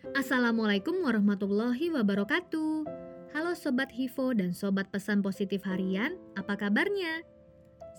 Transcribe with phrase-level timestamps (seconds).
[0.00, 2.88] Assalamualaikum warahmatullahi wabarakatuh.
[3.36, 7.20] Halo Sobat Hivo dan Sobat Pesan Positif Harian, apa kabarnya?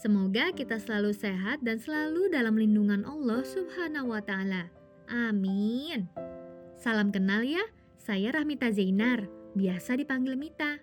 [0.02, 4.74] Semoga kita selalu sehat dan selalu dalam lindungan Allah Subhanahu wa Ta'ala.
[5.14, 6.10] Amin.
[6.74, 7.62] Salam kenal ya,
[8.02, 10.82] saya Rahmita Zainar, biasa dipanggil Mita.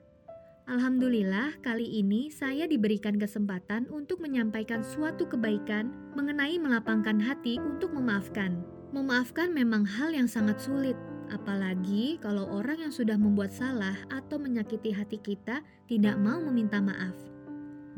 [0.70, 8.62] Alhamdulillah, kali ini saya diberikan kesempatan untuk menyampaikan suatu kebaikan mengenai melapangkan hati untuk memaafkan.
[8.88, 10.96] Memaafkan memang hal yang sangat sulit,
[11.30, 17.14] apalagi kalau orang yang sudah membuat salah atau menyakiti hati kita tidak mau meminta maaf.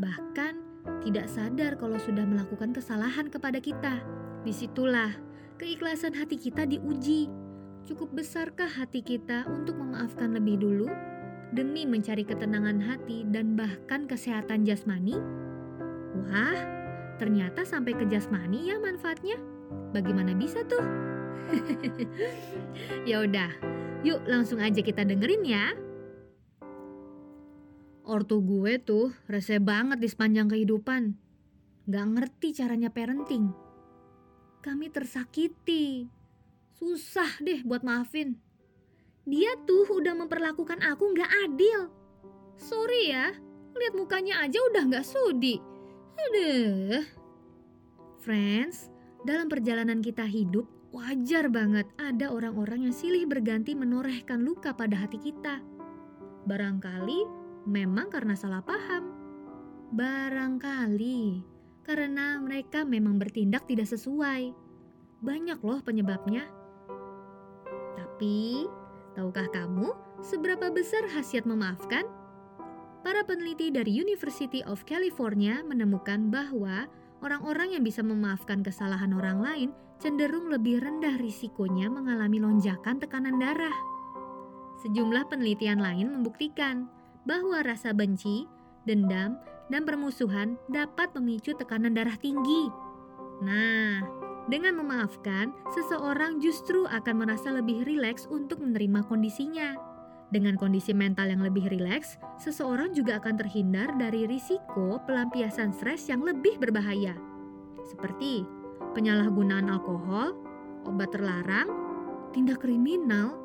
[0.00, 0.54] Bahkan
[1.04, 4.00] tidak sadar kalau sudah melakukan kesalahan kepada kita.
[4.42, 5.12] Di situlah
[5.60, 7.28] keikhlasan hati kita diuji.
[7.84, 10.88] Cukup besarkah hati kita untuk memaafkan lebih dulu
[11.50, 15.18] demi mencari ketenangan hati dan bahkan kesehatan jasmani?
[16.28, 16.60] Wah,
[17.18, 19.36] ternyata sampai ke jasmani ya manfaatnya.
[19.90, 21.09] Bagaimana bisa tuh?
[23.10, 23.50] ya udah,
[24.06, 25.74] yuk langsung aja kita dengerin ya.
[28.10, 31.14] Ortu gue tuh rese banget di sepanjang kehidupan.
[31.86, 33.54] Gak ngerti caranya parenting.
[34.60, 36.10] Kami tersakiti.
[36.74, 38.34] Susah deh buat maafin.
[39.28, 41.92] Dia tuh udah memperlakukan aku gak adil.
[42.58, 43.30] Sorry ya,
[43.78, 45.60] lihat mukanya aja udah gak sudi.
[46.18, 47.04] Aduh.
[48.20, 48.92] Friends,
[49.24, 55.22] dalam perjalanan kita hidup, wajar banget ada orang-orang yang silih berganti menorehkan luka pada hati
[55.22, 55.62] kita.
[56.50, 57.26] Barangkali
[57.66, 59.14] memang karena salah paham.
[59.94, 61.42] Barangkali
[61.86, 64.54] karena mereka memang bertindak tidak sesuai.
[65.22, 66.46] Banyak loh penyebabnya.
[67.98, 68.66] Tapi,
[69.14, 72.06] tahukah kamu seberapa besar khasiat memaafkan?
[73.00, 76.84] Para peneliti dari University of California menemukan bahwa
[77.24, 79.70] orang-orang yang bisa memaafkan kesalahan orang lain
[80.00, 83.76] cenderung lebih rendah risikonya mengalami lonjakan tekanan darah.
[84.80, 86.88] Sejumlah penelitian lain membuktikan
[87.28, 88.48] bahwa rasa benci,
[88.88, 89.36] dendam,
[89.68, 92.72] dan permusuhan dapat memicu tekanan darah tinggi.
[93.44, 94.00] Nah,
[94.48, 99.76] dengan memaafkan, seseorang justru akan merasa lebih rileks untuk menerima kondisinya.
[100.32, 106.24] Dengan kondisi mental yang lebih rileks, seseorang juga akan terhindar dari risiko pelampiasan stres yang
[106.24, 107.18] lebih berbahaya,
[107.84, 108.46] seperti
[108.92, 110.34] penyalahgunaan alkohol,
[110.86, 111.68] obat terlarang,
[112.34, 113.38] tindak kriminal,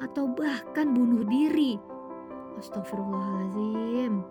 [0.00, 1.76] atau bahkan bunuh diri.
[2.56, 4.24] Astagfirullahaladzim.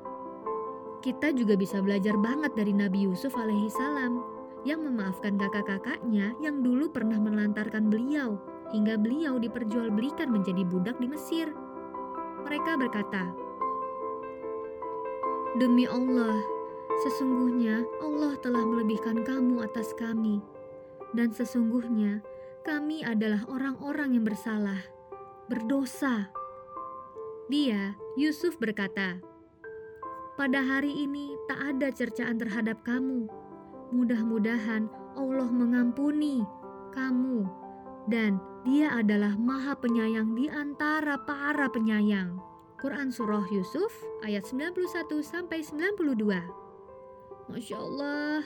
[0.99, 4.19] Kita juga bisa belajar banget dari Nabi Yusuf alaihi salam
[4.67, 8.35] yang memaafkan kakak-kakaknya yang dulu pernah melantarkan beliau
[8.75, 11.47] hingga beliau diperjualbelikan menjadi budak di Mesir.
[12.43, 13.31] Mereka berkata,
[15.55, 16.43] "Demi Allah,
[17.07, 20.43] sesungguhnya Allah telah melebihkan kamu atas kami,
[21.15, 22.21] dan sesungguhnya
[22.61, 24.81] kami adalah orang-orang yang bersalah,
[25.49, 26.29] berdosa."
[27.49, 29.17] Dia, Yusuf, berkata,
[30.37, 33.25] "Pada hari ini tak ada cercaan terhadap kamu.
[33.89, 34.85] Mudah-mudahan
[35.17, 36.45] Allah mengampuni
[36.93, 37.49] kamu
[38.09, 42.41] dan dia adalah maha penyayang di antara para penyayang.
[42.79, 43.91] Quran Surah Yusuf
[44.23, 46.43] ayat 91 sampai 92.
[47.49, 48.41] Masya Allah,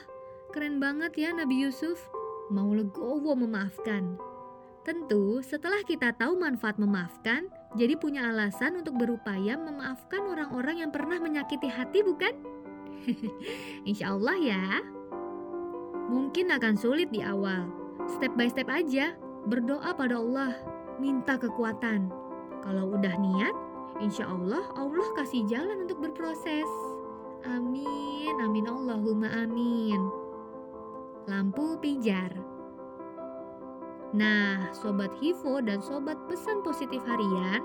[0.56, 2.00] keren banget ya Nabi Yusuf,
[2.52, 4.18] mau legowo memaafkan.
[4.84, 7.48] Tentu setelah kita tahu manfaat memaafkan,
[7.80, 12.36] jadi punya alasan untuk berupaya memaafkan orang-orang yang pernah menyakiti hati bukan?
[13.90, 14.66] Insya Allah ya.
[16.12, 17.72] Mungkin akan sulit di awal,
[18.12, 19.16] step by step aja,
[19.48, 20.52] berdoa pada Allah,
[21.00, 22.12] minta kekuatan.
[22.60, 23.56] Kalau udah niat,
[24.00, 26.68] insya Allah Allah kasih jalan untuk berproses.
[27.44, 30.23] Amin, amin Allahumma amin.
[31.30, 32.36] Lampu pijar.
[34.14, 37.64] Nah, Sobat Hivo dan Sobat Pesan Positif Harian,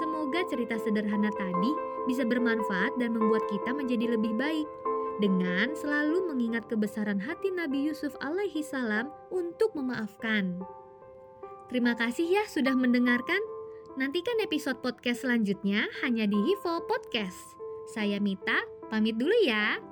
[0.00, 1.72] semoga cerita sederhana tadi
[2.08, 4.64] bisa bermanfaat dan membuat kita menjadi lebih baik
[5.20, 10.64] dengan selalu mengingat kebesaran hati Nabi Yusuf alaihi salam untuk memaafkan.
[11.68, 13.40] Terima kasih ya sudah mendengarkan.
[14.00, 17.60] Nantikan episode podcast selanjutnya hanya di Hivo Podcast.
[17.92, 19.91] Saya Mita, pamit dulu ya.